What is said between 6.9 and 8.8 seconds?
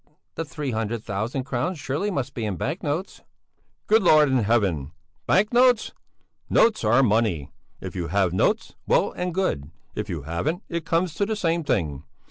money! If you have notes,